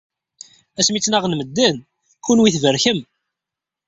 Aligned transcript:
Asmi 0.79 0.99
ttnaɣen 0.99 1.35
medden, 1.37 1.77
kunwi 2.25 2.49
tberkem 2.55 2.99